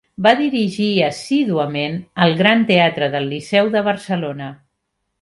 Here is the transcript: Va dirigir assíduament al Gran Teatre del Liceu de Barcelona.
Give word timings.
Va 0.27 0.31
dirigir 0.37 0.87
assíduament 1.07 2.01
al 2.27 2.35
Gran 2.41 2.67
Teatre 2.73 3.13
del 3.19 3.31
Liceu 3.37 3.73
de 3.79 3.89
Barcelona. 3.93 4.53